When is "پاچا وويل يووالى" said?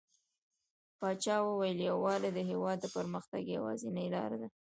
0.99-2.29